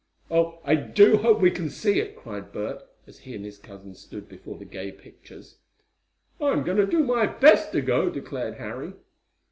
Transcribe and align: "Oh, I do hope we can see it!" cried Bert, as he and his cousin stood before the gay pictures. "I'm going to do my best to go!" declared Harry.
"Oh, 0.31 0.57
I 0.65 0.73
do 0.73 1.17
hope 1.17 1.39
we 1.41 1.51
can 1.51 1.69
see 1.69 1.99
it!" 1.99 2.15
cried 2.15 2.51
Bert, 2.51 2.81
as 3.05 3.19
he 3.19 3.35
and 3.35 3.45
his 3.45 3.59
cousin 3.59 3.93
stood 3.93 4.27
before 4.27 4.57
the 4.57 4.65
gay 4.65 4.91
pictures. 4.91 5.59
"I'm 6.39 6.63
going 6.63 6.77
to 6.77 6.87
do 6.87 7.03
my 7.03 7.27
best 7.27 7.71
to 7.73 7.81
go!" 7.81 8.09
declared 8.09 8.55
Harry. 8.55 8.93